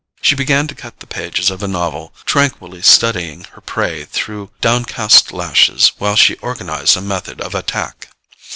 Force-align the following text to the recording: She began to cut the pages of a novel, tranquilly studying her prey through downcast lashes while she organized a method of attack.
She 0.19 0.33
began 0.33 0.65
to 0.67 0.73
cut 0.73 0.99
the 0.99 1.05
pages 1.05 1.51
of 1.51 1.61
a 1.61 1.67
novel, 1.67 2.11
tranquilly 2.25 2.81
studying 2.81 3.43
her 3.53 3.61
prey 3.61 4.03
through 4.05 4.49
downcast 4.59 5.31
lashes 5.31 5.91
while 5.99 6.15
she 6.15 6.37
organized 6.37 6.97
a 6.97 7.01
method 7.01 7.39
of 7.39 7.53
attack. 7.53 8.07